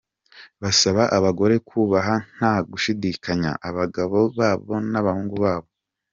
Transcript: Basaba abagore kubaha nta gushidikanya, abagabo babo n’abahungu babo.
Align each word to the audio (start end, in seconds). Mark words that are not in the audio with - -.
Basaba 0.61 1.03
abagore 1.17 1.55
kubaha 1.69 2.15
nta 2.35 2.53
gushidikanya, 2.69 3.51
abagabo 3.69 4.17
babo 4.37 4.75
n’abahungu 4.91 5.35
babo. 5.45 5.69